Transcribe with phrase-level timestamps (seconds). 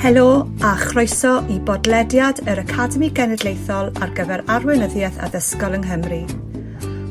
[0.00, 6.20] Helo a chroeso i bodlediad yr Academi Genedlaethol ar gyfer arweinyddiaeth addysgol yng Nghymru.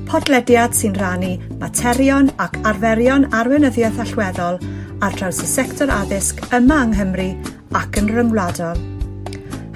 [0.09, 4.57] Podlediad sy'n rannu materion ac arferion arweinyddiaeth allweddol
[5.05, 7.29] ar draws y sector addysg yma yng Nghymru
[7.77, 8.81] ac yn ryngwladol.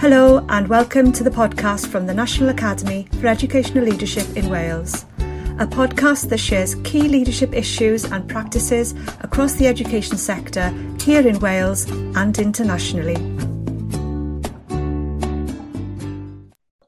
[0.02, 5.06] Hello and welcome to the podcast from the National Academy for Educational Leadership in Wales.
[5.64, 10.68] A podcast that shares key leadership issues and practices across the education sector
[11.00, 13.16] here in Wales and internationally.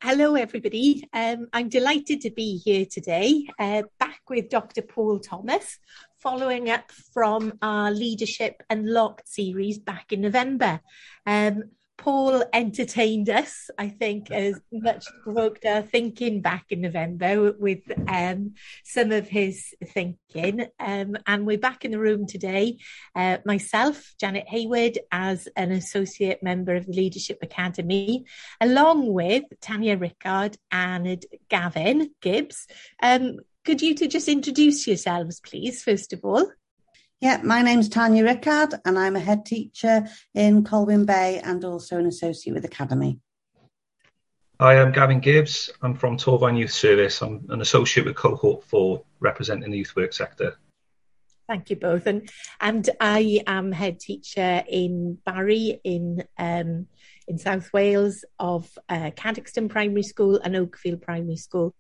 [0.01, 1.07] Hello, everybody.
[1.13, 4.81] Um, I'm delighted to be here today, uh, back with Dr.
[4.81, 5.79] Paul Thomas,
[6.17, 10.81] following up from our Leadership Unlocked series back in November.
[11.25, 11.63] Um,
[11.97, 18.53] Paul entertained us, I think, as much provoked our thinking back in November with um,
[18.83, 20.67] some of his thinking.
[20.79, 22.77] Um, and we're back in the room today.
[23.15, 28.25] Uh, myself, Janet Hayward, as an associate member of the Leadership Academy,
[28.59, 32.67] along with Tanya Rickard and Gavin Gibbs.
[33.01, 36.51] Um, could you to just introduce yourselves, please, first of all?
[37.21, 41.97] Yeah, my name's Tanya Rickard, and I'm a head teacher in Colwyn Bay and also
[41.97, 43.19] an associate with Academy.
[44.59, 45.71] Hi, I'm Gavin Gibbs.
[45.81, 47.21] I'm from Torfaen Youth Service.
[47.21, 50.57] I'm an associate with Cohort 4, representing the youth work sector.
[51.47, 52.05] Thank you both.
[52.07, 56.87] And and I am head teacher in Barry in um,
[57.27, 61.73] in South Wales of uh, Cadoxton Primary School and Oakfield Primary School.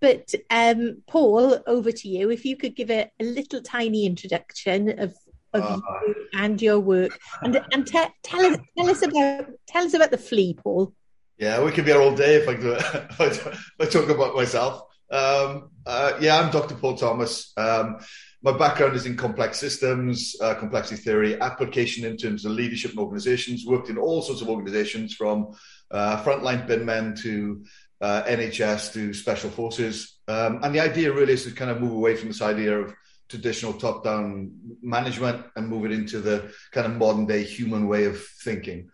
[0.00, 2.30] But um, Paul, over to you.
[2.30, 5.14] If you could give a, a little tiny introduction of
[5.52, 9.84] of uh, you and your work, and and te- tell us tell us about tell
[9.84, 10.92] us about the flea, Paul.
[11.38, 12.72] Yeah, we could be here all day if I do
[13.24, 14.82] if I talk about myself.
[15.10, 16.74] Um, uh, yeah, I'm Dr.
[16.74, 17.52] Paul Thomas.
[17.56, 17.98] Um,
[18.44, 23.00] my background is in complex systems, uh, complexity theory, application in terms of leadership and
[23.00, 25.54] organizations, worked in all sorts of organizations from
[25.90, 27.64] uh, frontline bin men to
[28.02, 30.18] uh, NHS to special forces.
[30.28, 32.94] Um, and the idea really is to kind of move away from this idea of
[33.30, 34.52] traditional top down
[34.82, 38.90] management and move it into the kind of modern day human way of thinking.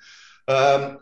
[0.47, 1.01] Um,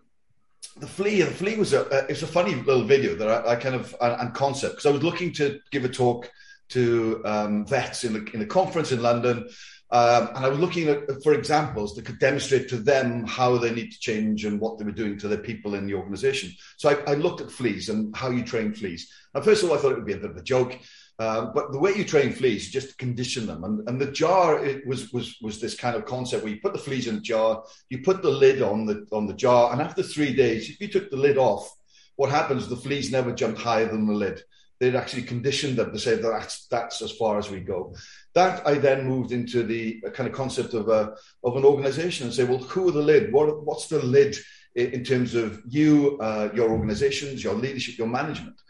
[0.79, 3.75] the flea, the flea was a, it's a funny little video that I, I kind
[3.75, 6.31] of, and, and concept, because I was looking to give a talk
[6.71, 9.49] to um, vets in, the, in a conference in London.
[9.91, 13.73] Um, and I was looking at, for examples that could demonstrate to them how they
[13.73, 16.53] need to change and what they were doing to their people in the organization.
[16.77, 19.11] So I, I looked at fleas and how you train fleas.
[19.35, 20.79] And first of all, I thought it would be a bit of a joke.
[21.21, 23.65] Um, but the way you train fleas, just condition them.
[23.65, 26.79] And, and the jar was, was, was this kind of concept where you put the
[26.79, 30.03] fleas in a jar, you put the lid on the, on the jar, and after
[30.03, 31.75] three days, if you took the lid off,
[32.15, 34.43] what happens, the fleas never jumped higher than the lid
[34.81, 37.95] they'd actually conditioned them to say that that's, that's as far as we go.
[38.35, 42.35] That I then moved into the kind of concept of a of an organization and
[42.35, 43.33] say, well, who are the lid?
[43.33, 44.37] What what's the lid
[44.75, 48.61] in terms of you, uh, your organizations, your leadership, your management?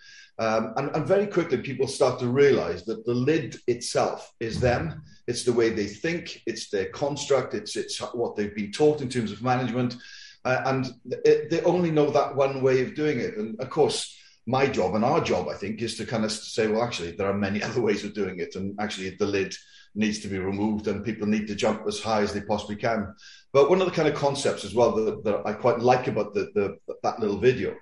[0.40, 5.02] Um, and, and, very quickly, people start to realize that the lid itself is them.
[5.26, 6.42] It's the way they think.
[6.46, 7.54] It's their construct.
[7.54, 9.96] It's it's what they've been taught in terms of management,
[10.44, 10.86] uh, and
[11.24, 13.36] it, they only know that one way of doing it.
[13.36, 14.16] And of course,
[14.48, 17.28] my job and our job, I think, is to kind of say, well, actually, there
[17.28, 19.54] are many other ways of doing it, and actually, the lid
[19.94, 23.14] needs to be removed, and people need to jump as high as they possibly can.
[23.52, 26.32] But one of the kind of concepts as well that, that I quite like about
[26.34, 27.74] the, the that little video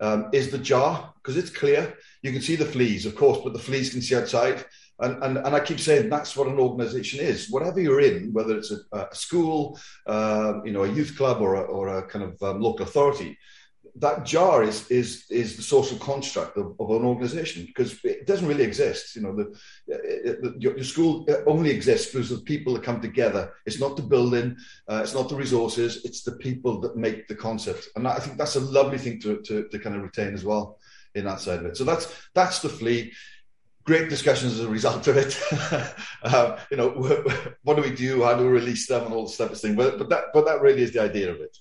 [0.00, 1.94] um, is the jar because it's clear.
[2.22, 4.64] You can see the fleas, of course, but the fleas can see outside.
[5.00, 7.50] And, and, and I keep saying that's what an organization is.
[7.50, 11.56] Whatever you're in, whether it's a, a school, uh, you know, a youth club or
[11.56, 13.36] a, or a kind of um, local authority,
[13.96, 18.48] that jar is is is the social construct of, of an organization because it doesn't
[18.48, 19.14] really exist.
[19.14, 19.56] You know, the,
[19.86, 23.52] the your, your, school only exists because of the people that come together.
[23.66, 24.56] It's not the building,
[24.88, 27.88] uh, it's not the resources, it's the people that make the concept.
[27.94, 30.78] And I think that's a lovely thing to, to, to kind of retain as well
[31.14, 31.76] in that side of it.
[31.76, 33.12] So that's that's the flea.
[33.84, 35.38] Great discussions as a result of it.
[36.24, 36.90] um, you know,
[37.62, 38.24] what do we do?
[38.24, 39.76] How do we release them and all this type of thing?
[39.76, 41.56] But but that but that really is the idea of it.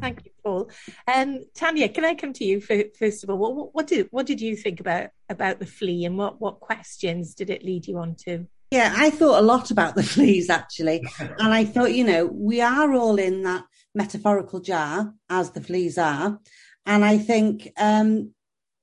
[0.00, 0.70] Thank you, Paul.
[1.12, 3.38] Um, Tanya, can I come to you for, first of all?
[3.38, 7.34] What, what, did what did you think about about the flea, and what what questions
[7.34, 8.46] did it lead you on to?
[8.72, 12.60] Yeah, I thought a lot about the fleas actually, and I thought, you know, we
[12.60, 13.64] are all in that
[13.94, 16.40] metaphorical jar as the fleas are,
[16.84, 18.32] and I think um,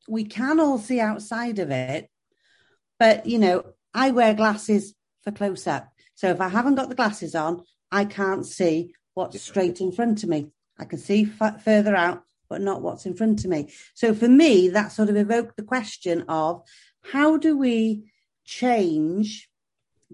[0.08, 2.10] we can all see outside of it,
[3.00, 3.64] but you know,
[3.94, 4.94] I wear glasses
[5.26, 9.42] for close up, so if I haven't got the glasses on, I can't see what's
[9.42, 10.52] straight in front of me.
[10.78, 13.72] I can see f- further out, but not what's in front of me.
[13.94, 16.62] So for me, that sort of evoked the question of
[17.14, 18.12] how do we
[18.44, 19.50] change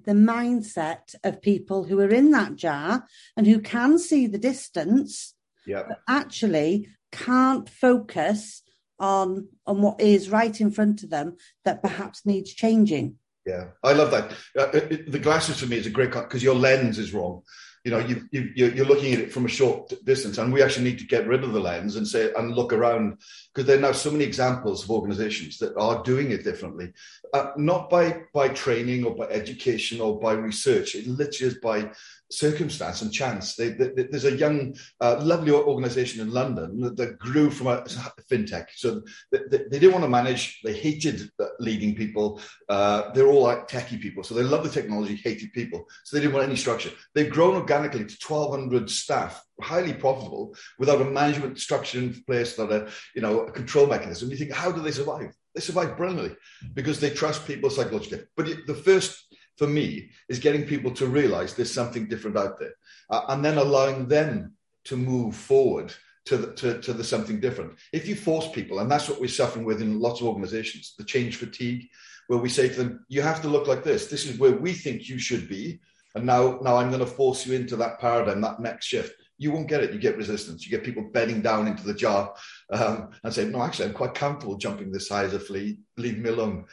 [0.02, 3.06] the mindset of people who are in that jar
[3.36, 5.36] and who can see the distance,
[5.66, 5.84] Yeah.
[5.88, 8.62] but actually can't focus
[9.00, 11.36] on on what is right in front of them
[11.66, 13.18] that perhaps needs changing.
[13.46, 14.32] Yeah, I love that.
[14.58, 14.68] Uh,
[15.08, 17.42] the glasses for me is a great cut because your lens is wrong.
[17.84, 20.62] You know, you, you you're you're looking at it from a short distance, and we
[20.62, 23.18] actually need to get rid of the lens and say and look around
[23.54, 26.94] because there are now so many examples of organisations that are doing it differently,
[27.34, 30.94] uh, not by by training or by education or by research.
[30.94, 31.92] It literally is by
[32.32, 33.56] circumstance and chance.
[33.56, 37.82] They, they, there's a young, uh, lovely organisation in London that, that grew from a
[38.30, 38.68] fintech.
[38.76, 40.62] So they, they, they didn't want to manage.
[40.64, 42.42] They hated uh, leading people.
[42.70, 45.86] Uh, they're all like techie people, so they love the technology, hated people.
[46.06, 46.92] So they didn't want any structure.
[47.14, 52.72] They've grown organically to 1,200 staff, highly profitable, without a management structure in place, without
[52.72, 54.30] a you know a control mechanism.
[54.30, 55.34] You think, how do they survive?
[55.54, 56.36] They survive brilliantly
[56.74, 58.24] because they trust people psychologically.
[58.38, 59.31] But the first
[59.62, 62.74] for me is getting people to realize there's something different out there
[63.12, 64.54] uh, and then allowing them
[64.84, 65.94] to move forward
[66.26, 67.74] to the, to, to the something different.
[67.94, 71.04] If you force people, and that's what we're suffering with in lots of organizations, the
[71.04, 71.88] change fatigue,
[72.26, 74.08] where we say to them, you have to look like this.
[74.08, 75.80] This is where we think you should be.
[76.16, 79.14] And now, now I'm going to force you into that paradigm, that next shift.
[79.38, 79.94] You won't get it.
[79.94, 80.66] You get resistance.
[80.66, 82.34] You get people bedding down into the jar
[82.72, 85.78] um, and saying, no, actually, I'm quite comfortable jumping this as a flea.
[85.98, 86.66] Leave me alone.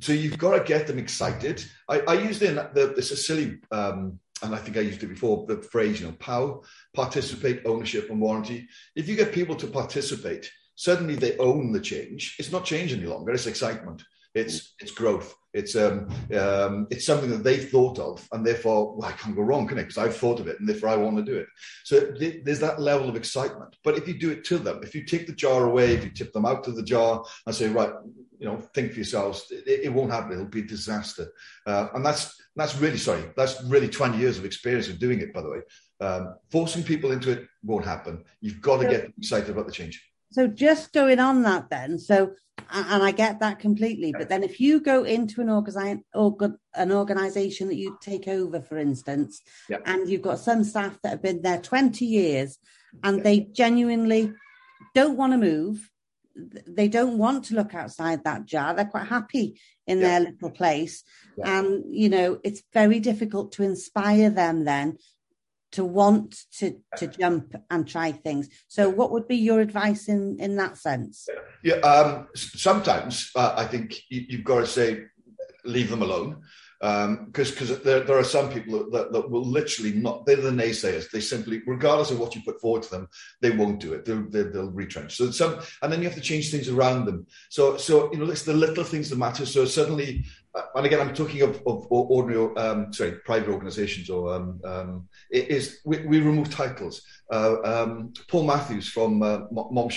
[0.00, 1.64] So you've got to get them excited.
[1.88, 5.62] I, I the, this a silly, um, and I think I used it before, the
[5.62, 6.62] phrase, you know, POW,
[6.94, 8.68] participate, ownership, and warranty.
[8.94, 12.36] If you get people to participate, suddenly they own the change.
[12.38, 13.32] It's not change any longer.
[13.32, 14.02] It's excitement.
[14.34, 15.34] It's it's growth.
[15.54, 16.08] It's um,
[16.38, 19.78] um it's something that they've thought of, and therefore well, I can't go wrong, can
[19.78, 19.84] it?
[19.84, 21.46] Because I've thought of it, and therefore I want to do it.
[21.84, 23.76] So th- there's that level of excitement.
[23.82, 26.10] But if you do it to them, if you take the jar away, if you
[26.10, 27.92] tip them out of the jar and say, right,
[28.38, 30.32] you know, think for yourselves, it, it won't happen.
[30.32, 31.28] It'll be a disaster.
[31.66, 33.24] Uh, and that's that's really sorry.
[33.36, 35.32] That's really 20 years of experience of doing it.
[35.32, 35.60] By the way,
[36.00, 38.24] um, forcing people into it won't happen.
[38.40, 40.02] You've got to get excited about the change.
[40.32, 42.32] So just going on that then, so
[42.70, 44.12] and I get that completely.
[44.12, 48.60] But then if you go into an organi- organ- an organization that you take over,
[48.60, 49.82] for instance, Yep.
[49.86, 52.58] and you've got some staff that have been there 20 years
[53.04, 54.32] and they genuinely
[54.94, 55.90] don't want to move,
[56.66, 60.06] they don't want to look outside that jar, they're quite happy in Yeah.
[60.06, 61.02] their little place.
[61.38, 61.58] Yeah.
[61.58, 64.98] And, you know, it's very difficult to inspire them then
[65.72, 68.48] to want to to jump and try things.
[68.68, 71.28] So, what would be your advice in in that sense?
[71.62, 75.04] Yeah, um, sometimes uh, I think you, you've got to say,
[75.64, 76.42] leave them alone.
[76.82, 80.50] Um, because because there, there are some people that, that will literally not, they're the
[80.50, 81.10] naysayers.
[81.10, 83.08] They simply, regardless of what you put forward to them,
[83.40, 84.04] they won't do it.
[84.04, 85.16] They'll, they'll, they'll retrench.
[85.16, 87.26] So some, and then you have to change things around them.
[87.48, 89.46] So, so you know, it's the little things that matter.
[89.46, 90.26] So suddenly,
[90.74, 95.48] and again, I'm talking of, of ordinary, um, sorry, private organizations or um, um, it
[95.48, 97.02] is we, we remove titles.
[97.30, 99.40] Uh, um, Paul Matthews from uh,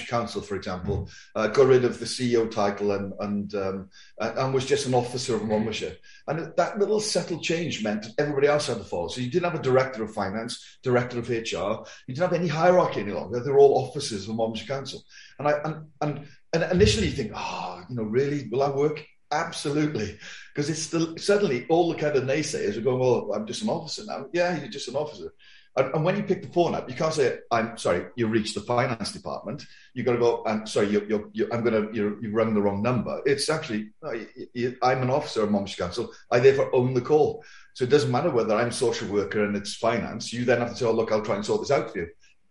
[0.08, 3.90] Council, for example, uh, got rid of the CEO title and and um,
[4.20, 5.96] and and was just an officer of Monmouthshire.
[6.28, 9.08] And that little subtle change meant everybody else had to follow.
[9.08, 11.86] So you didn't have a director of finance, director of HR.
[12.08, 13.40] You didn't have any hierarchy any longer.
[13.40, 15.04] They're all officers of Monmouthshire Council.
[15.38, 19.06] And I and and, and initially you think, oh, you know, really, will I work?
[19.32, 20.18] Absolutely,
[20.54, 23.70] because it's still suddenly all the kind of naysayers are going, well, I'm just an
[23.70, 24.26] officer now.
[24.34, 25.32] Yeah, you're just an officer.
[25.76, 28.56] And, and when you pick the phone up, you can't say, "I'm sorry, you reached
[28.56, 31.96] the finance department." You've got to go, "I'm sorry, you're, you're, you're, I'm going to
[31.96, 35.52] you you've rung the wrong number." It's actually, oh, you, you, I'm an officer of
[35.52, 36.12] Monmouthshire Council.
[36.32, 37.44] I therefore own the call,
[37.76, 40.34] so it doesn't matter whether I'm social worker and it's finance.
[40.34, 42.08] You then have to say, "Oh, look, I'll try and sort this out for you."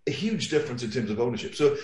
[0.07, 1.57] A huge difference in terms of ownership.
[1.57, 1.76] So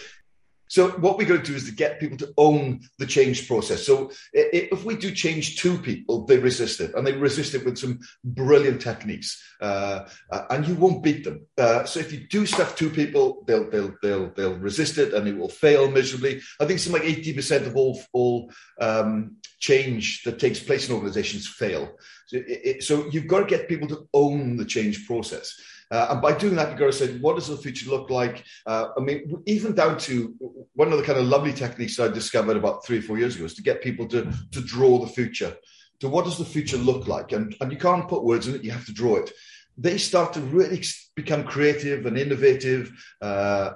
[0.74, 3.86] so what we're going to do is to get people to own the change process.
[3.86, 7.78] So if we do change to people, they resist it, and they resist it with
[7.78, 11.46] some brilliant techniques, uh, uh, and you won't beat them.
[11.56, 15.28] Uh, so if you do stuff to people, they'll they'll they'll they'll resist it, and
[15.28, 16.40] it will fail miserably.
[16.58, 18.50] I think something like eighty percent of all all
[18.80, 21.84] um, change that takes place in organisations fail.
[22.26, 25.54] So, it- so you've got to get people to own the change process.
[25.90, 28.44] Uh, and by doing that, got say, what does the future look like?
[28.66, 30.34] Uh, I mean, even down to
[30.74, 33.44] one of the kind of lovely techniques I discovered about three or four years ago
[33.44, 35.56] is to get people to, to draw the future.
[36.00, 37.32] To what does the future look like?
[37.32, 39.30] And, and you can't put words in it, you have to draw it.
[39.76, 40.82] They start to really
[41.16, 43.24] become creative and innovative uh,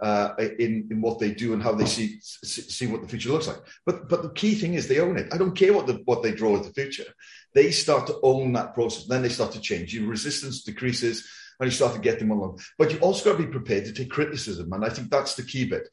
[0.01, 3.49] uh, in, in what they do and how they see, see what the future looks
[3.49, 3.59] like.
[3.85, 5.33] But, but the key thing is they own it.
[5.33, 7.05] I don't care what, the, what they draw as the future.
[7.55, 9.07] They start to own that process.
[9.07, 9.95] Then they start to change.
[9.95, 12.61] Your resistance decreases and you start to get them along.
[12.79, 15.43] But you also got to be prepared to take criticism, and I think that's the
[15.43, 15.89] key bit.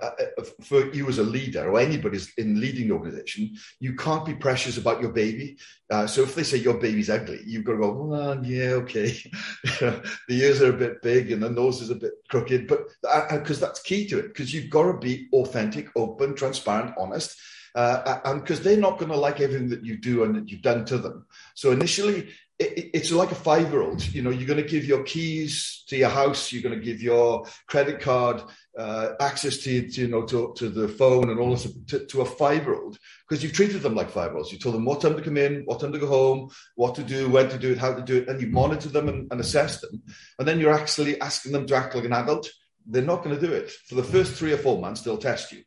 [0.00, 4.24] uh, uh, for you as a leader or anybody in leading the organization, you can't
[4.24, 5.58] be precious about your baby.
[5.90, 9.16] Uh, so if they say your baby's ugly, you've got to go, well, yeah, okay.
[9.80, 13.62] the ears are a bit big and the nose is a bit crooked, but because
[13.62, 17.38] uh, uh that's key to it, because you've got to be authentic, open, transparent, honest.
[17.74, 20.62] Uh, and because they're not going to like everything that you do and that you've
[20.62, 21.24] done to them.
[21.54, 22.28] So initially,
[22.60, 24.06] it, it's like a five year old.
[24.14, 27.02] You know, you're going to give your keys to your house, you're going to give
[27.02, 28.42] your credit card
[28.78, 32.20] uh, access to, to, you know, to, to the phone and all this to, to
[32.20, 32.98] a five year old
[33.28, 34.52] because you've treated them like five year olds.
[34.52, 37.02] You told them what time to come in, what time to go home, what to
[37.02, 39.40] do, when to do it, how to do it, and you monitor them and, and
[39.40, 40.02] assess them.
[40.38, 42.48] And then you're actually asking them to act like an adult.
[42.86, 43.70] They're not going to do it.
[43.70, 45.62] For the first three or four months, they'll test you.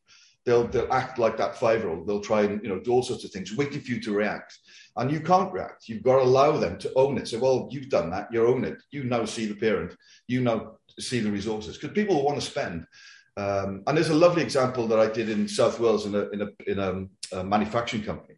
[0.45, 2.05] They'll, they'll act like that five year old.
[2.05, 4.57] They'll try and you know do all sorts of things, waiting for you to react
[4.97, 5.87] and you can't react.
[5.87, 7.27] You've got to allow them to own it.
[7.27, 8.27] So, well, you've done that.
[8.31, 8.81] You own it.
[8.91, 9.95] You now see the parent.
[10.27, 12.85] You now see the resources because people want to spend.
[13.35, 16.41] Um, and there's a lovely example that I did in South Wales in a in
[16.41, 18.35] a in a, a manufacturing company.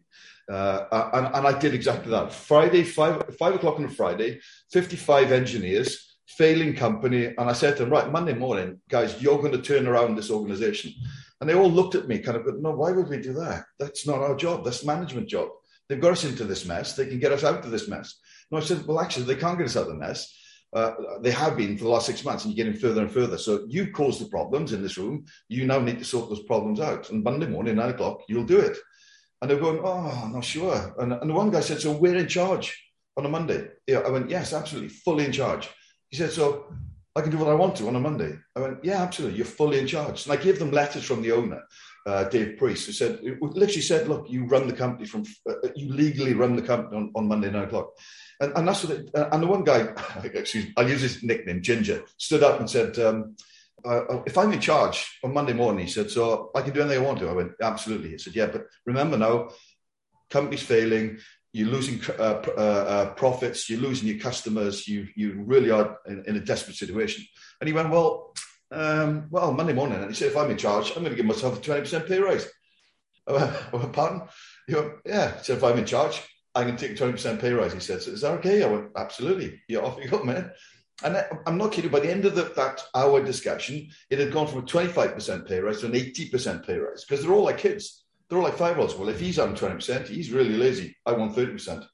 [0.50, 2.32] Uh, and, and I did exactly that.
[2.32, 7.26] Friday, five five o'clock on a Friday, 55 engineers, failing company.
[7.26, 10.30] And I said to them, right, Monday morning, guys, you're going to turn around this
[10.30, 10.92] organization.
[11.40, 13.64] And they all looked at me kind of, but no, why would we do that?
[13.78, 14.64] That's not our job.
[14.64, 15.48] That's management job.
[15.88, 16.96] They've got us into this mess.
[16.96, 18.18] They can get us out of this mess.
[18.50, 20.32] No, I said, well, actually, they can't get us out of the mess.
[20.72, 23.38] Uh, they have been for the last six months, and you're getting further and further.
[23.38, 25.24] So you caused the problems in this room.
[25.48, 27.10] You now need to sort those problems out.
[27.10, 28.76] And Monday morning, nine o'clock, you'll do it.
[29.40, 30.94] And they're going, oh, I'm not sure.
[30.98, 32.76] And, and the one guy said, so we're in charge
[33.16, 33.68] on a Monday.
[33.86, 35.68] Yeah, I went, yes, absolutely, fully in charge.
[36.10, 36.66] He said, so
[37.14, 38.36] I can do what I want to on a Monday.
[38.54, 40.24] I went, yeah, absolutely, you're fully in charge.
[40.24, 41.62] And I gave them letters from the owner
[42.06, 45.92] uh, Dave Priest, who said, literally said, look, you run the company from, uh, you
[45.92, 47.90] legally run the company on, on Monday, nine o'clock.
[48.40, 49.88] And, and that's what, uh, and the one guy,
[50.24, 53.34] excuse me, I'll use his nickname, Ginger, stood up and said, um,
[53.84, 56.80] uh, uh, if I'm in charge on Monday morning, he said, so I can do
[56.80, 57.28] anything I want to.
[57.28, 58.10] I went, absolutely.
[58.10, 59.50] He said, yeah, but remember now,
[60.30, 61.18] company's failing,
[61.52, 66.24] you're losing uh, uh, uh, profits, you're losing your customers, you you really are in,
[66.26, 67.24] in, a desperate situation.
[67.60, 68.34] And he went, well,
[68.70, 71.26] um, well, Monday morning, and he said, if I'm in charge, I'm going to give
[71.26, 72.46] myself a 20% pay raise.
[73.26, 74.22] Oh, pardon?
[74.66, 75.36] He went, yeah.
[75.38, 76.22] He said, if I'm in charge,
[76.54, 77.72] I can take a 20% pay rise.
[77.72, 78.62] He said, is that okay?
[78.62, 79.60] I went, absolutely.
[79.68, 80.50] Yeah, off you go, man.
[81.04, 81.90] And I, am not kidding.
[81.90, 85.60] By the end of the, that hour discussion, it had gone from a 25% pay
[85.60, 88.04] rise to an 80% pay rise because they're all like kids.
[88.28, 88.94] They're all like five year olds.
[88.94, 90.96] Well, if he's on 20%, he's really lazy.
[91.04, 91.86] I want 30%.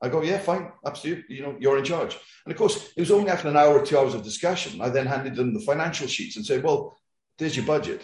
[0.00, 1.36] I go, yeah, fine, absolutely.
[1.36, 2.16] You know, you're in charge.
[2.44, 4.90] And of course, it was only after an hour or two hours of discussion, I
[4.90, 6.96] then handed them the financial sheets and said, well,
[7.36, 8.02] there's your budget.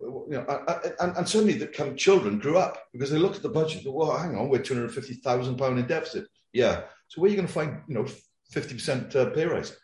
[0.00, 0.64] You know,
[1.00, 3.82] and, and suddenly the of children grew up because they looked at the budget.
[3.86, 6.26] Well, hang on, we're two hundred fifty thousand pound in deficit.
[6.52, 6.82] Yeah.
[7.08, 8.06] So where are you going to find, you know,
[8.50, 9.76] fifty percent uh, pay rise?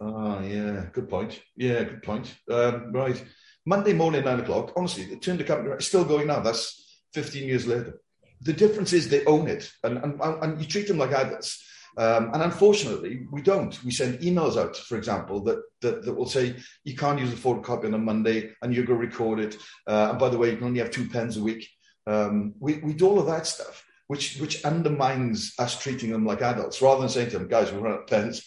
[0.00, 1.40] Oh, yeah, good point.
[1.56, 2.34] Yeah, good point.
[2.50, 3.22] Um, right.
[3.66, 4.72] Monday morning, nine o'clock.
[4.76, 5.72] Honestly, it turned the company.
[5.74, 6.40] It's still going now.
[6.40, 8.00] That's fifteen years later
[8.44, 11.64] the difference is they own it and, and, and you treat them like adults.
[11.96, 13.82] Um, and unfortunately, we don't.
[13.84, 17.36] We send emails out, for example, that, that, that will say you can't use a
[17.36, 19.56] photocopy on a Monday and you're going to record it.
[19.86, 21.68] Uh, and by the way, you can only have two pens a week.
[22.06, 26.42] Um, we, we do all of that stuff, which, which undermines us treating them like
[26.42, 28.44] adults rather than saying to them, guys, we run out pens,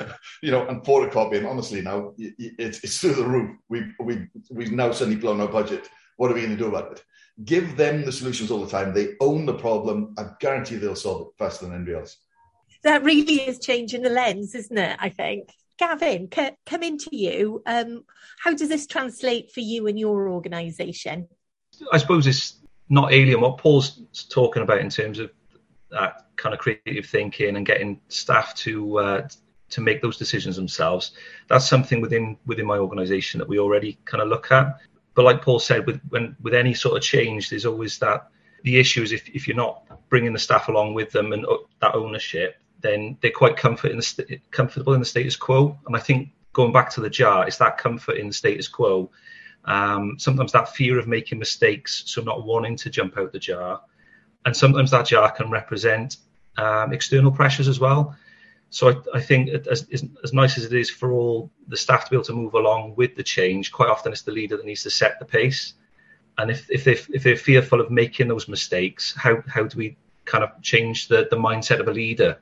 [0.42, 1.48] you know, and photocopying.
[1.48, 3.56] Honestly, now it's, it's through the roof.
[3.68, 5.86] We, we, we've now suddenly blown our budget.
[6.16, 7.04] What are we going to do about it?
[7.44, 8.94] Give them the solutions all the time.
[8.94, 10.14] They own the problem.
[10.18, 12.16] I guarantee they'll solve it faster than anybody else.
[12.82, 14.96] That really is changing the lens, isn't it?
[15.00, 15.50] I think.
[15.78, 17.62] Gavin, c- come into you.
[17.66, 18.04] Um,
[18.38, 21.28] how does this translate for you and your organisation?
[21.92, 24.00] I suppose it's not alien what Paul's
[24.30, 25.30] talking about in terms of
[25.90, 29.28] that kind of creative thinking and getting staff to uh,
[29.68, 31.12] to make those decisions themselves.
[31.48, 34.78] That's something within within my organisation that we already kind of look at.
[35.16, 38.28] But like Paul said, with when with any sort of change, there's always that
[38.62, 41.56] the issue is if, if you're not bringing the staff along with them and uh,
[41.80, 45.78] that ownership, then they're quite comfort in the comfortable in the status quo.
[45.86, 49.10] And I think going back to the jar, it's that comfort in the status quo.
[49.64, 53.80] Um, sometimes that fear of making mistakes, so not wanting to jump out the jar,
[54.44, 56.18] and sometimes that jar can represent
[56.58, 58.16] um, external pressures as well.
[58.70, 62.10] So I, I think as, as nice as it is for all the staff to
[62.10, 64.82] be able to move along with the change, quite often it's the leader that needs
[64.82, 65.74] to set the pace.
[66.38, 69.96] And if, if, they, if they're fearful of making those mistakes, how, how do we
[70.24, 72.38] kind of change the, the mindset of a leader?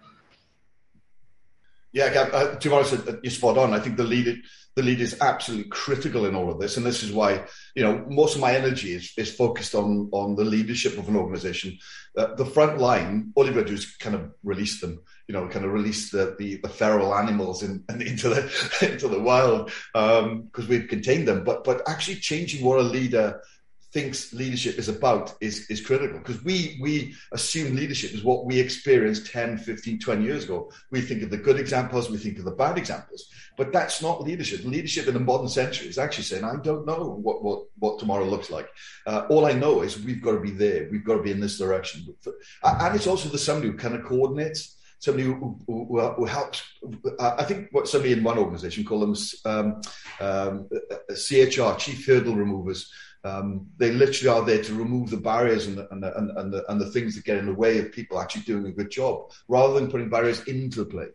[1.92, 3.72] Yeah, uh, to be honest, you're spot on.
[3.72, 4.34] I think the leader,
[4.76, 8.04] the lead is absolutely critical in all of this, and this is why you know
[8.08, 11.78] most of my energy is, is focused on on the leadership of an organisation.
[12.16, 15.32] Uh, the front line, all you've got to do is kind of release them, you
[15.32, 19.20] know, kind of release the the, the feral animals in, in, into the into the
[19.20, 21.44] wild because um, we've contained them.
[21.44, 23.40] But but actually changing what a leader
[23.94, 28.58] thinks leadership is about is, is critical because we we assume leadership is what we
[28.58, 30.70] experienced 10 15 20 years ago.
[30.90, 33.30] We think of the good examples we think of the bad examples.
[33.56, 34.64] But that's not leadership.
[34.64, 38.24] Leadership in the modern century is actually saying i don't know what what, what tomorrow
[38.24, 38.68] looks like.
[39.06, 41.40] Uh, all i know is we've got to be there we've got to be in
[41.40, 42.04] this direction.
[42.64, 46.62] And it's also the somebody who kind of coordinates somebody who, who, who, helps.
[47.20, 49.82] I think what somebody in one organisation call them um,
[50.18, 50.68] um,
[51.10, 52.90] CHR, Chief Hurdle Removers,
[53.24, 56.70] um, they literally are there to remove the barriers and the, and, the, and, the,
[56.70, 59.32] and the things that get in the way of people actually doing a good job,
[59.48, 61.08] rather than putting barriers into the play.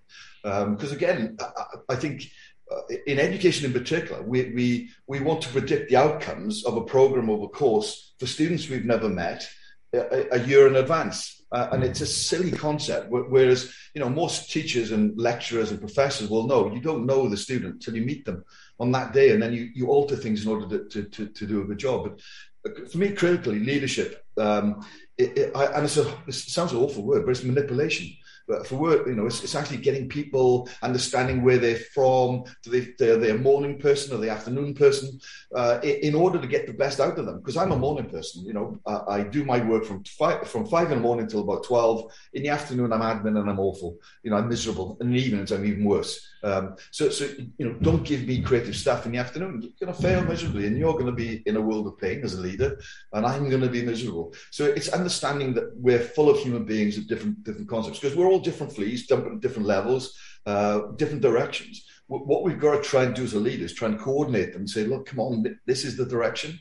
[0.44, 2.24] Because um, again, I, I think
[2.72, 6.82] uh, in education in particular, we, we, we want to predict the outcomes of a
[6.84, 9.48] program of a course for students we've never met
[9.94, 11.36] a, a year in advance.
[11.52, 13.08] Uh, and it's a silly concept.
[13.10, 17.38] Whereas, you know, most teachers and lecturers and professors will know you don't know the
[17.38, 18.46] student until you meet them
[18.80, 21.62] on that day, and then you, you alter things in order to, to, to, do
[21.62, 22.18] a good job.
[22.64, 24.86] But for me, critically, leadership, um,
[25.18, 28.08] it, it, I, and a, it sounds an awful word, but it's manipulation.
[28.50, 32.46] But for work, you know, it's, it's, actually getting people understanding where they're from.
[32.64, 35.20] Do they they're, they a morning person or the afternoon person,
[35.56, 37.38] uh, in, order to get the best out of them?
[37.38, 38.44] Because I'm a morning person.
[38.46, 41.42] You know, I, I, do my work from five from five in the morning till
[41.42, 42.12] about twelve.
[42.34, 44.00] In the afternoon, I'm admin and I'm awful.
[44.24, 44.98] You know, I'm miserable.
[45.00, 46.28] And in the evenings, I'm even worse.
[46.44, 47.26] Um, so, so
[47.58, 49.62] you know, don't give me creative stuff in the afternoon.
[49.62, 52.22] You're going to fail miserably, and you're going to be in a world of pain
[52.24, 52.80] as a leader,
[53.14, 54.34] and I'm going to be miserable.
[54.52, 58.28] So it's understanding that we're full of human beings of different different concepts because we're
[58.28, 61.86] all different fleas, jumping different levels, uh, different directions.
[62.08, 64.62] What we've got to try and do as a leader is try and coordinate them
[64.62, 66.58] and say, look, come on, this is the direction.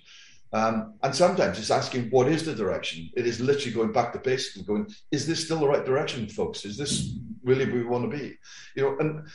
[0.53, 3.11] Um, and sometimes it's asking, what is the direction?
[3.17, 6.29] It is literally going back to basics and going, is this still the right direction,
[6.29, 6.65] folks?
[6.65, 8.37] Is this really where we want to be?
[8.77, 9.27] You know, and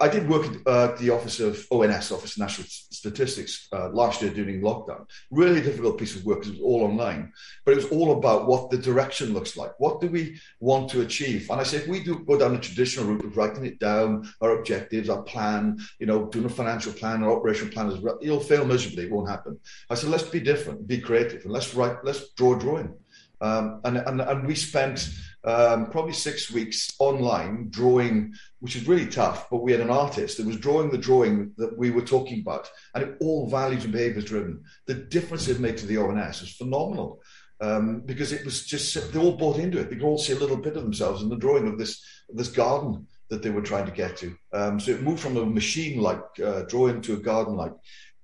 [0.00, 4.22] I did work at uh, the office of ONS, Office of National Statistics, uh, last
[4.22, 5.06] year during lockdown.
[5.30, 7.32] Really difficult piece of work because it was all online,
[7.64, 9.72] but it was all about what the direction looks like.
[9.78, 11.50] What do we want to achieve?
[11.50, 14.30] And I said, if we do go down the traditional route of writing it down,
[14.40, 18.18] our objectives, our plan, you know, doing a financial plan, our operational plan, as well,
[18.22, 19.04] it'll fail miserably.
[19.04, 19.58] It won't happen.
[19.90, 22.94] I said, let's be different, be creative, and let's write, let's draw a drawing.
[23.40, 25.10] Um, and, and, and we spent
[25.46, 29.48] um, probably six weeks online drawing, which is really tough.
[29.50, 32.68] But we had an artist that was drawing the drawing that we were talking about,
[32.94, 34.62] and it all values and behaviors driven.
[34.86, 37.22] The difference it made to the ONS was phenomenal
[37.60, 39.88] um, because it was just they all bought into it.
[39.88, 42.48] They could all see a little bit of themselves in the drawing of this this
[42.48, 44.36] garden that they were trying to get to.
[44.52, 47.72] Um, so it moved from a machine like uh, drawing to a garden like.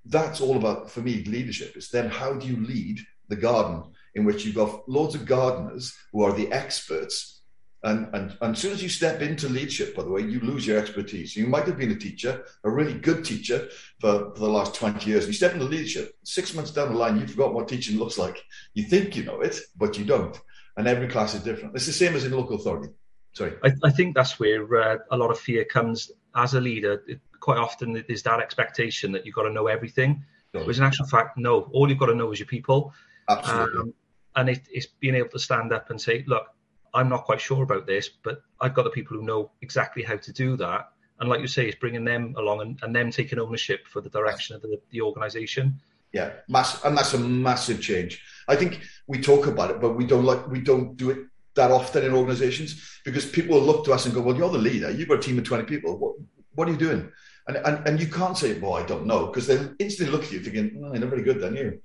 [0.05, 1.77] That's all about for me leadership.
[1.77, 5.95] Is then how do you lead the garden in which you've got loads of gardeners
[6.13, 7.41] who are the experts.
[7.85, 10.67] And, and, and as soon as you step into leadership, by the way, you lose
[10.67, 11.35] your expertise.
[11.35, 13.69] You might have been a teacher, a really good teacher
[14.01, 15.27] for, for the last 20 years.
[15.27, 18.41] You step into leadership, six months down the line, you've forgotten what teaching looks like.
[18.75, 20.39] You think you know it, but you don't.
[20.77, 21.75] And every class is different.
[21.75, 22.93] It's the same as in local authority.
[23.33, 23.55] Sorry.
[23.65, 27.03] I, I think that's where uh, a lot of fear comes as a leader.
[27.09, 30.25] It, quite often, there's that expectation that you've got to know everything.
[30.53, 32.93] Whereas in actual fact, no, all you've got to know is your people.
[33.29, 33.81] Absolutely.
[33.81, 33.95] Um,
[34.37, 36.47] and it, it's being able to stand up and say, look,
[36.95, 40.17] I'm not quite sure about this, but I've got the people who know exactly how
[40.17, 40.91] to do that.
[41.21, 44.11] And like you say, it's bringing them along and, and them taking ownership for the
[44.11, 45.81] direction of the, the organisation.
[46.13, 48.23] Yeah, mass, and that's a massive change.
[48.49, 51.19] I think we talk about it, but we don't like we don't do it
[51.55, 54.91] that often in organisations because people look to us and go, "Well, you're the leader.
[54.91, 55.97] You've got a team of twenty people.
[55.97, 56.17] What
[56.55, 57.11] what are you doing?"
[57.47, 60.33] And and, and you can't say, "Well, I don't know," because they instantly look at
[60.33, 61.81] you thinking, "Oh, you're not very good, then you."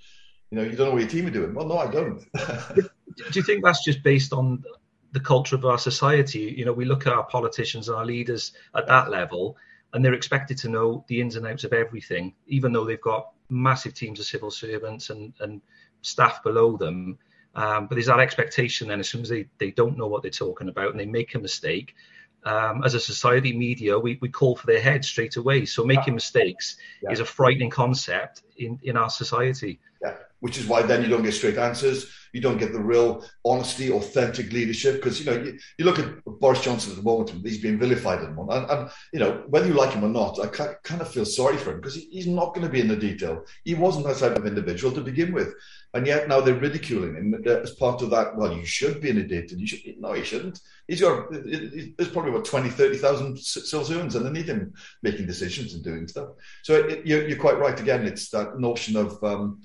[0.52, 1.54] You know, you don't know what your team are doing.
[1.54, 2.24] Well, no, I don't.
[2.76, 4.64] Do you think that's just based on
[5.12, 6.54] the culture of our society?
[6.58, 9.58] You know, we look at our politicians and our leaders at that level,
[9.94, 13.32] and they're expected to know the ins and outs of everything, even though they've got
[13.50, 15.62] massive teams of civil servants and, and
[16.02, 17.18] staff below them.
[17.56, 20.32] Um, but there's that expectation then, as soon as they, they don't know what they're
[20.32, 21.96] talking about and they make a mistake,
[22.44, 25.66] um, as a society media, we, we call for their head straight away.
[25.66, 27.12] So making mistakes yeah.
[27.12, 29.80] is a frightening concept in, in our society.
[30.02, 32.12] Yeah, which is why then you don't get straight answers.
[32.34, 34.96] You don't get the real honesty, authentic leadership.
[34.96, 38.20] Because you know, you, you, look at Boris Johnson at the moment; he's being vilified
[38.20, 41.02] at the moment, and, and you know, whether you like him or not, I kind
[41.02, 43.44] of feel sorry for him because he, he's not going to be in the detail.
[43.64, 45.54] He wasn't that type of individual to begin with,
[45.94, 48.36] and yet now they're ridiculing him as part of that.
[48.36, 49.58] Well, you should be in a detail.
[49.58, 50.00] You should.
[50.00, 50.60] No, he shouldn't.
[50.88, 51.32] He's got.
[51.32, 56.30] There's probably about 20, 30,000 civil underneath him making decisions and doing stuff.
[56.64, 57.80] So it, you're, you're, quite right.
[57.80, 59.24] Again, it's that notion of.
[59.24, 59.62] Um,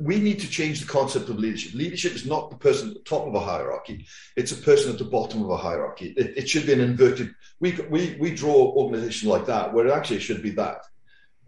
[0.00, 1.74] we need to change the concept of leadership.
[1.74, 4.98] Leadership is not the person at the top of a hierarchy; it's a person at
[4.98, 6.14] the bottom of a hierarchy.
[6.16, 7.34] It, it should be an inverted.
[7.60, 10.82] We we we draw organisations like that, where it actually should be that,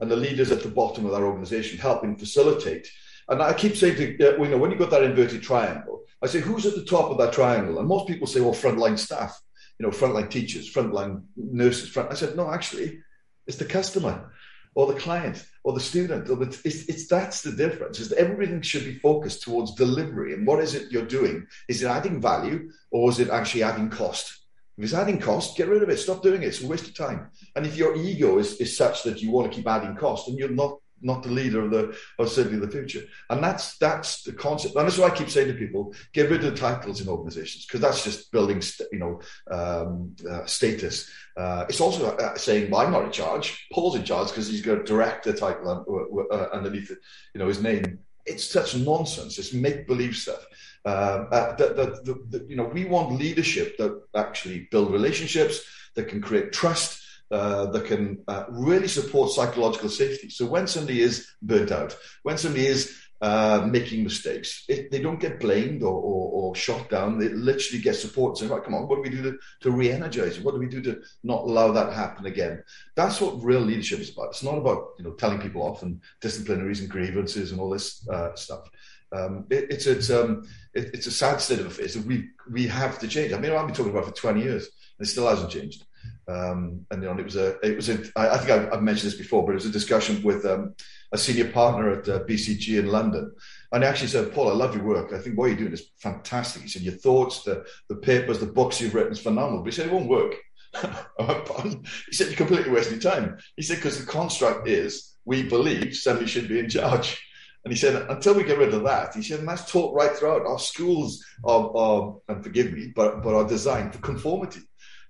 [0.01, 2.88] and the leaders at the bottom of that organisation helping facilitate.
[3.29, 6.27] And I keep saying to uh, you know when you got that inverted triangle, I
[6.27, 9.40] say who's at the top of that triangle, and most people say, well, frontline staff,
[9.79, 11.88] you know, frontline teachers, frontline nurses.
[11.88, 12.11] Front.
[12.11, 13.01] I said, no, actually,
[13.46, 14.33] it's the customer
[14.75, 18.18] or the client or the student or the, it's, it's that's the difference is that
[18.18, 21.46] everything should be focused towards delivery and what is it you're doing?
[21.68, 24.40] Is it adding value or is it actually adding cost?
[24.77, 25.98] If it's adding cost get rid of it.
[25.98, 26.46] Stop doing it.
[26.46, 27.31] It's a waste of time.
[27.55, 30.38] And if your ego is, is such that you want to keep adding cost and
[30.38, 33.04] you're not not the leader of the of certainly the future.
[33.30, 34.76] And that's that's the concept.
[34.76, 37.66] And that's why I keep saying to people: get rid of the titles in organisations
[37.66, 41.10] because that's just building, you know, um, uh, status.
[41.36, 43.66] Uh, it's also uh, saying well, I'm not in charge.
[43.72, 46.98] Paul's in charge because he's got a director title uh, underneath it,
[47.34, 47.98] you know, his name.
[48.24, 49.38] It's such nonsense.
[49.38, 50.46] It's make believe stuff.
[50.84, 55.62] Um, uh, that, that, that, you know, we want leadership that actually build relationships
[55.94, 57.01] that can create trust
[57.32, 60.28] uh, that can uh, really support psychological safety.
[60.28, 65.20] So when somebody is burnt out, when somebody is uh, making mistakes, it, they don't
[65.20, 67.18] get blamed or, or, or, shot down.
[67.18, 70.40] They literally get support saying, right, come on, what do we do to, to re-energize?
[70.40, 72.62] What do we do to not allow that happen again?
[72.96, 74.30] That's what real leadership is about.
[74.30, 78.06] It's not about, you know, telling people off and disciplinaries and grievances and all this
[78.08, 78.68] uh, stuff.
[79.12, 82.66] Um, it, it's it's um, it, it's a sad state of affairs that we we
[82.66, 83.32] have to change.
[83.32, 84.64] I mean, I've been talking about for 20 years,
[84.98, 85.84] and it still hasn't changed.
[86.28, 89.12] Um, and you know, it was a, it was a, I think I've, I've mentioned
[89.12, 90.74] this before, but it was a discussion with um,
[91.12, 93.32] a senior partner at uh, BCG in London.
[93.72, 95.12] And I actually said, Paul, I love your work.
[95.12, 96.62] I think what you're doing is fantastic.
[96.62, 99.62] He said, your thoughts, the, the papers, the books you've written is phenomenal.
[99.62, 100.34] But he said, it won't work.
[100.74, 103.38] he said, you're completely wasting your time.
[103.56, 107.20] He said, because the construct is we believe somebody should be in charge.
[107.64, 110.16] And he said, until we get rid of that, he said, and that's taught right
[110.16, 110.46] throughout.
[110.46, 114.60] Our schools are and forgive me, but, but are designed for conformity.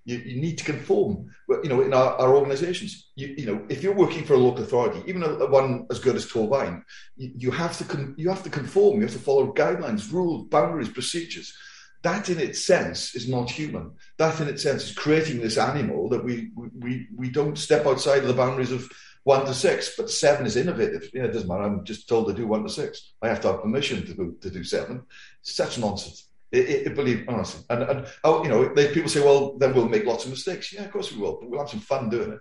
[0.05, 1.31] You, you need to conform.
[1.49, 4.65] You know, in our, our organisations, you, you know, if you're working for a local
[4.65, 6.83] authority, even a, one as good as Torfaen,
[7.17, 8.97] you, you have to con, you have to conform.
[8.97, 11.55] You have to follow guidelines, rules, boundaries, procedures.
[12.03, 13.93] That, in its sense, is not human.
[14.19, 18.23] That, in its sense, is creating this animal that we we we don't step outside
[18.23, 18.91] of the boundaries of
[19.25, 21.09] one to six, but seven is innovative.
[21.15, 21.63] Yeah, it doesn't matter.
[21.63, 23.13] I'm just told to do one to six.
[23.23, 25.03] I have to have permission to do, to do seven.
[25.43, 26.29] such nonsense.
[26.53, 29.89] It, it, believe honestly, and, and oh, you know, they, people say, well, then we'll
[29.89, 30.71] make lots of mistakes.
[30.73, 32.41] Yeah, of course we will, but we'll have some fun doing it.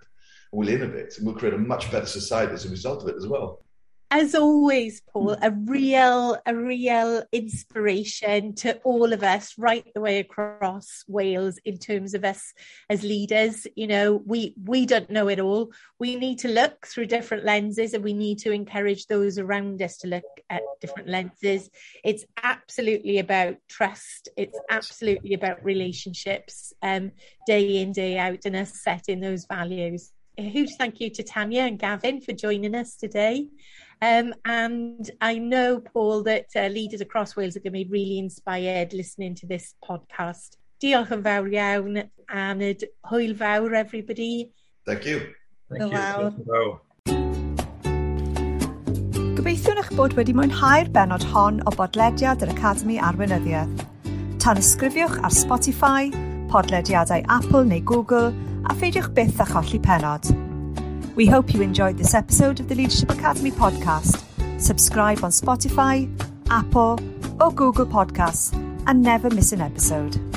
[0.52, 3.26] we'll innovate, and we'll create a much better society as a result of it as
[3.26, 3.64] well
[4.14, 10.18] as always, Paul, a real, a real inspiration to all of us right the way
[10.18, 12.52] across Wales in terms of us
[12.90, 13.66] as leaders.
[13.74, 15.72] You know, we we don't know it all.
[15.98, 19.96] We need to look through different lenses and we need to encourage those around us
[19.98, 21.70] to look at different lenses.
[22.04, 24.28] It's absolutely about trust.
[24.36, 27.12] It's absolutely about relationships, um,
[27.46, 30.12] day in, day out, and us setting those values.
[30.38, 33.48] a huge thank you to Tanya and Gavin for joining us today.
[34.00, 38.18] Um, and I know, Paul, that uh, leaders across Wales are going to be really
[38.18, 40.56] inspired listening to this podcast.
[40.82, 42.82] Diolch yn fawr iawn, Anad.
[43.06, 44.50] Hwyl fawr, everybody.
[44.84, 45.20] Thank you.
[45.70, 46.44] Thank Hwyl you.
[46.48, 46.80] Fawr.
[49.36, 53.86] Gobeithio eich bod wedi mwynhau'r benod hon o bodlediad yr Academi Arweinyddiaeth.
[54.42, 56.10] Tan ysgrifiwch ar Spotify,
[56.52, 58.34] podlediadau Apple neu Google
[58.68, 60.28] a pheidiwch byth â cholli penod.
[61.16, 64.20] We hope you enjoyed this episode of the Leadership Academy podcast.
[64.60, 66.08] Subscribe on Spotify,
[66.50, 66.98] Apple,
[67.40, 68.52] or Google Podcasts
[68.86, 70.31] and never miss an episode.